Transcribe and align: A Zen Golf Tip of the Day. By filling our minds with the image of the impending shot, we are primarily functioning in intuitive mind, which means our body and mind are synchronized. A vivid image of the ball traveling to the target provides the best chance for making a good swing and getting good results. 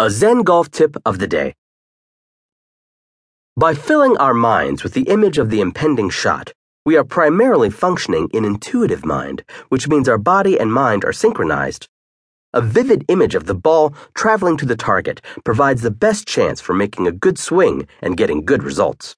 A 0.00 0.10
Zen 0.10 0.44
Golf 0.44 0.70
Tip 0.70 0.96
of 1.04 1.18
the 1.18 1.26
Day. 1.26 1.56
By 3.56 3.74
filling 3.74 4.16
our 4.18 4.32
minds 4.32 4.84
with 4.84 4.92
the 4.92 5.08
image 5.08 5.38
of 5.38 5.50
the 5.50 5.60
impending 5.60 6.08
shot, 6.08 6.52
we 6.86 6.96
are 6.96 7.02
primarily 7.02 7.68
functioning 7.68 8.28
in 8.32 8.44
intuitive 8.44 9.04
mind, 9.04 9.42
which 9.70 9.88
means 9.88 10.08
our 10.08 10.16
body 10.16 10.56
and 10.56 10.72
mind 10.72 11.04
are 11.04 11.12
synchronized. 11.12 11.88
A 12.52 12.60
vivid 12.60 13.06
image 13.08 13.34
of 13.34 13.46
the 13.46 13.56
ball 13.56 13.92
traveling 14.14 14.56
to 14.58 14.66
the 14.66 14.76
target 14.76 15.20
provides 15.44 15.82
the 15.82 15.90
best 15.90 16.28
chance 16.28 16.60
for 16.60 16.74
making 16.74 17.08
a 17.08 17.18
good 17.26 17.36
swing 17.36 17.88
and 18.00 18.16
getting 18.16 18.44
good 18.44 18.62
results. 18.62 19.16